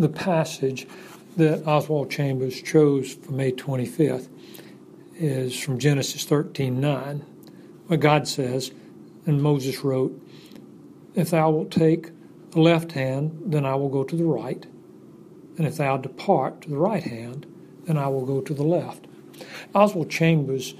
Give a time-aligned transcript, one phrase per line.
[0.00, 0.86] the passage
[1.36, 4.28] that Oswald Chambers chose for May 25th
[5.16, 7.22] is from Genesis 13:9,
[7.86, 8.72] where God says,
[9.26, 10.18] and Moses wrote,
[11.14, 12.10] If thou wilt take
[12.52, 14.66] the left hand, then I will go to the right.
[15.58, 17.46] And if thou depart to the right hand,
[17.84, 19.06] then I will go to the left.
[19.74, 20.74] Oswald Chambers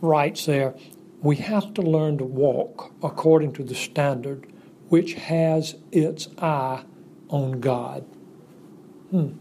[0.00, 0.74] writes there,
[1.22, 4.46] we have to learn to walk according to the standard
[4.88, 6.84] which has its eye
[7.32, 8.02] on God.
[9.10, 9.32] Hmm.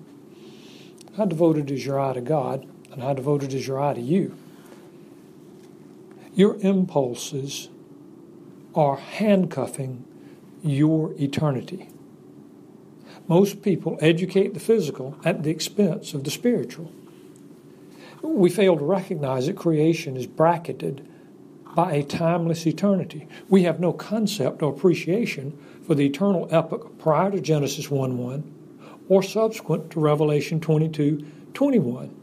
[1.18, 4.36] How devoted is your eye to God, and how devoted is your eye to you?
[6.34, 7.70] Your impulses
[8.74, 10.06] are handcuffing
[10.64, 11.90] your eternity.
[13.28, 16.92] Most people educate the physical at the expense of the spiritual.
[18.22, 21.08] We fail to recognize that creation is bracketed
[21.76, 23.28] by a timeless eternity.
[23.50, 28.54] We have no concept or appreciation for the eternal epoch prior to Genesis 1 1
[29.10, 32.16] or subsequent to Revelation 22 21.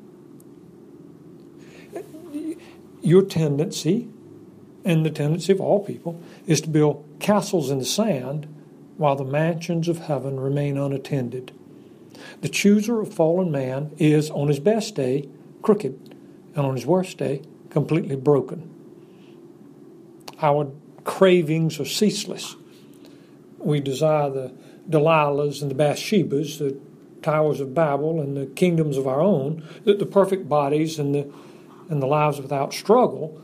[3.02, 4.08] Your tendency,
[4.84, 8.46] and the tendency of all people, is to build castles in the sand
[8.96, 11.52] while the mansions of heaven remain unattended.
[12.40, 15.28] The chooser of fallen man is, on his best day,
[15.62, 16.14] crooked,
[16.54, 18.77] and on his worst day, completely broken.
[20.40, 20.70] Our
[21.04, 22.54] cravings are ceaseless.
[23.58, 24.52] We desire the
[24.88, 26.78] Delilahs and the Bathshebas, the
[27.22, 31.32] towers of Babel and the kingdoms of our own, the, the perfect bodies and the
[31.90, 33.42] and the lives without struggle,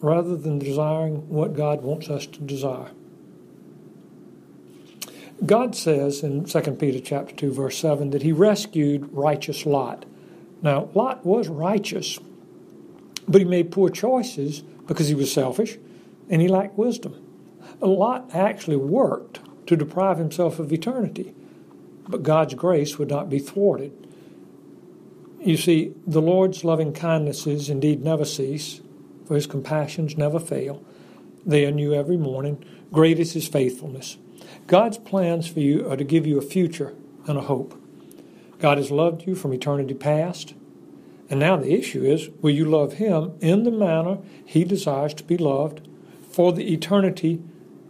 [0.00, 2.90] rather than desiring what God wants us to desire.
[5.46, 10.04] God says in 2 Peter chapter 2 verse 7 that he rescued righteous Lot.
[10.60, 12.18] Now, Lot was righteous,
[13.26, 15.78] but he made poor choices because he was selfish
[16.28, 17.14] and he lacked wisdom.
[17.80, 21.34] Lot actually worked to deprive himself of eternity,
[22.08, 23.92] but God's grace would not be thwarted.
[25.40, 28.80] You see, the Lord's loving kindnesses indeed never cease,
[29.26, 30.82] for his compassions never fail.
[31.46, 32.64] They are new every morning.
[32.92, 34.18] Great is his faithfulness.
[34.66, 36.94] God's plans for you are to give you a future
[37.26, 37.80] and a hope.
[38.58, 40.54] God has loved you from eternity past.
[41.30, 45.24] And now the issue is will you love him in the manner he desires to
[45.24, 45.86] be loved
[46.38, 47.42] for the eternity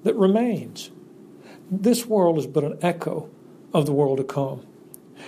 [0.04, 0.90] that remains?
[1.70, 3.28] This world is but an echo
[3.74, 4.66] of the world to come.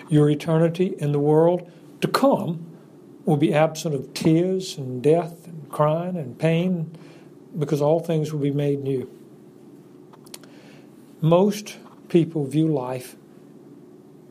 [0.09, 1.71] Your eternity in the world
[2.01, 2.65] to come
[3.27, 6.97] will be absent of tears and death and crying and pain
[7.59, 9.07] because all things will be made new.
[11.21, 11.77] Most
[12.09, 13.17] people view life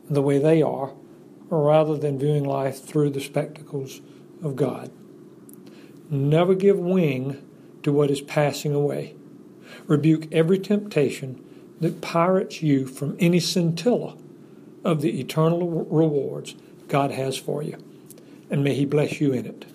[0.09, 0.95] the way they are
[1.51, 4.01] rather than viewing life through the spectacles
[4.43, 4.89] of God.
[6.09, 7.45] Never give wing
[7.89, 9.15] to what is passing away.
[9.87, 11.43] Rebuke every temptation
[11.81, 14.15] that pirates you from any scintilla
[14.83, 16.55] of the eternal rewards
[16.87, 17.77] God has for you.
[18.49, 19.65] And may He bless you in it.